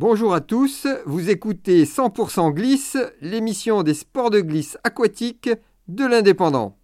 [0.00, 5.50] Bonjour à tous, vous écoutez 100% Glisse, l'émission des sports de glisse aquatique
[5.88, 6.76] de l'Indépendant.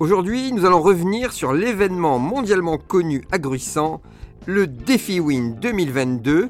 [0.00, 4.00] Aujourd'hui, nous allons revenir sur l'événement mondialement connu à Gruissant,
[4.46, 6.48] le Défi Win 2022,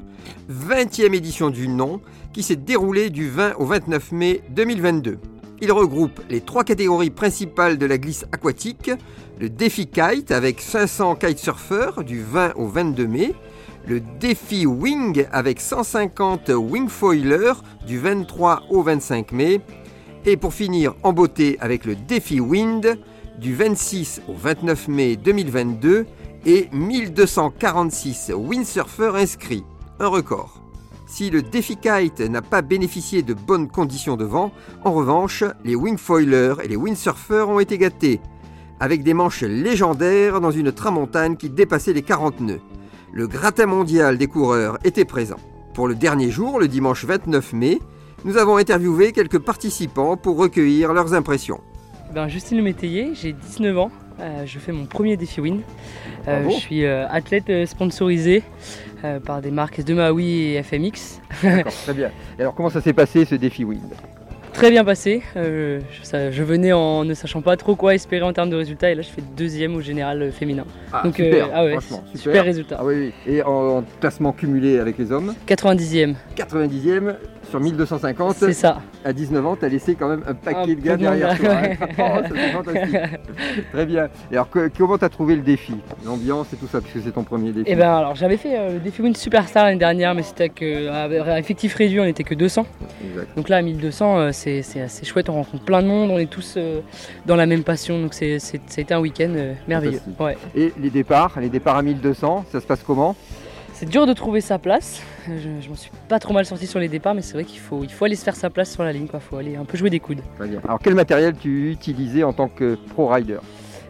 [0.51, 1.99] 20e édition du nom,
[2.31, 5.17] qui s'est déroulé du 20 au 29 mai 2022.
[5.61, 8.91] Il regroupe les trois catégories principales de la glisse aquatique,
[9.39, 13.33] le défi kite avec 500 kitesurfers du 20 au 22 mai,
[13.87, 19.61] le défi wing avec 150 wingfoilers du 23 au 25 mai,
[20.25, 22.99] et pour finir en beauté avec le défi wind
[23.39, 26.05] du 26 au 29 mai 2022
[26.47, 29.65] et 1246 windsurfers inscrits,
[29.99, 30.63] un record.
[31.05, 34.51] Si le défi kite n'a pas bénéficié de bonnes conditions de vent,
[34.85, 38.21] en revanche, les wingfoilers et les windsurfers ont été gâtés,
[38.79, 42.61] avec des manches légendaires dans une tramontane qui dépassait les 40 nœuds.
[43.11, 45.39] Le gratin mondial des coureurs était présent.
[45.73, 47.79] Pour le dernier jour, le dimanche 29 mai,
[48.23, 51.59] nous avons interviewé quelques participants pour recueillir leurs impressions.
[52.13, 53.91] Ben, Justine Métayer, j'ai 19 ans.
[54.19, 55.61] Euh, je fais mon premier défi Win.
[56.27, 58.43] Euh, je suis euh, athlète sponsorisé
[59.25, 61.21] par des marques de Maui et FMX.
[61.43, 62.11] D'accord, très bien.
[62.37, 63.81] Et alors comment ça s'est passé ce défi Win?
[64.57, 65.21] Très bien passé.
[65.35, 65.79] Je,
[66.31, 69.03] je, venais en ne sachant pas trop quoi espérer en termes de résultats et là
[69.03, 70.65] je fais deuxième au général féminin.
[70.91, 72.03] Ah, Donc, super, ah ouais, super.
[72.15, 72.43] super.
[72.43, 72.77] résultat.
[72.79, 72.95] Ah oui,
[73.27, 73.31] oui.
[73.31, 76.15] Et en, en classement cumulé avec les hommes 90e.
[76.35, 77.13] 90e,
[77.49, 78.35] sur 1250.
[78.35, 78.81] C'est ça.
[79.05, 81.49] À 19 ans, tu as laissé quand même un paquet de gars derrière toi.
[81.49, 81.75] Hein.
[81.99, 82.61] Oh,
[83.73, 84.09] Très bien.
[84.31, 85.73] Et alors, comment tu as trouvé le défi
[86.05, 88.73] L'ambiance et tout ça, puisque c'est ton premier défi Eh ben alors, j'avais fait euh,
[88.73, 92.65] le défi Win Superstar l'année dernière, mais c'était qu'à effectif réduit, on n'était que 200.
[93.35, 94.31] Donc là, à 1200, euh,
[94.63, 96.81] c'est assez chouette, on rencontre plein de monde, on est tous euh,
[97.25, 99.33] dans la même passion, donc c'était un week-end
[99.67, 100.01] merveilleux.
[100.55, 103.15] Et les départs, les départs à 1200, ça se passe comment?
[103.73, 105.03] C'est dur de trouver sa place.
[105.27, 107.59] Je, je m'en suis pas trop mal sorti sur les départs, mais c'est vrai qu'il
[107.59, 109.07] faut, il faut aller se faire sa place sur la ligne.
[109.13, 110.21] Il faut aller un peu jouer des coudes.
[110.63, 113.11] Alors quel matériel tu utilisais en tant que pro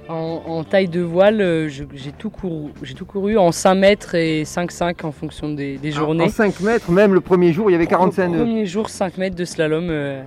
[0.09, 5.06] en, taille de voile, euh, j'ai tout, couru, tout couru en 5 mètres et 5,5
[5.06, 6.25] en fonction des, journées.
[6.25, 8.38] En 5 mètres, même le premier jour, il y avait 45 nœuds.
[8.38, 9.88] Le premier jour, 5 mètres de slalom.
[9.90, 10.23] Euh,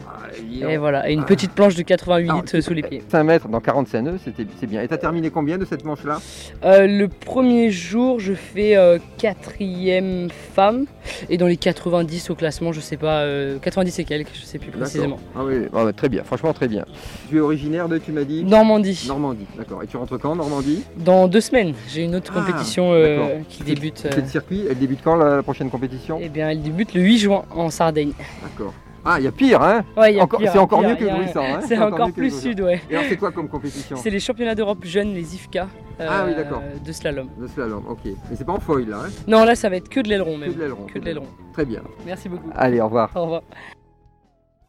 [0.52, 3.02] et voilà, et une petite planche de 88 ah, sous les pieds.
[3.08, 4.82] 5 mètres dans 45 nœuds, c'est bien.
[4.82, 6.20] Et tu as terminé combien de cette manche-là?
[6.64, 8.76] Euh, Le premier jour, je fais
[9.19, 10.86] 4ème femme.
[11.28, 13.24] Et dans les 90 au classement, je sais pas,
[13.62, 15.19] 90 et quelques, je sais plus précisément.
[15.34, 16.84] Ah oui, ah très bien, franchement très bien.
[17.28, 18.44] Tu es originaire de, tu m'as dit?
[18.44, 19.04] Normandie.
[19.08, 19.69] Normandie, d'accord.
[19.82, 21.75] Et tu rentres quand, Normandie Dans deux semaines.
[21.88, 24.06] J'ai une autre ah, compétition euh, qui débute.
[24.06, 27.44] Euh, circuit Elle débute quand la, prochaine compétition Eh bien, elle débute le 8 juin
[27.50, 28.12] en Sardaigne.
[28.42, 28.75] D'accord.
[29.04, 30.19] Ah, il y a pire, hein Ouais,
[30.53, 32.82] C'est encore mieux que Bruissant, hein C'est encore, plus sud, ouais.
[32.91, 35.69] Et alors, c'est quoi comme compétition C'est les championnats d'Europe jeunes, les IFCA.
[35.98, 36.60] ah oui, d'accord.
[36.62, 37.28] Euh, de slalom.
[37.38, 38.00] De slalom, ok.
[38.04, 40.37] Mais c'est pas en foil, là, hein Non, là, ça va être que de l'aileron,
[40.37, 40.50] même.
[40.50, 40.87] Que de l'aileron.
[40.87, 41.26] Que de l'aileron.
[41.54, 41.81] Très bien.
[42.04, 42.50] Merci beaucoup.
[42.54, 43.10] Allez, au revoir.
[43.14, 43.42] Au revoir.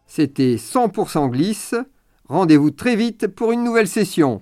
[0.06, 1.76] C'était 100% glisse.
[2.30, 4.42] Rendez-vous très vite pour une nouvelle session.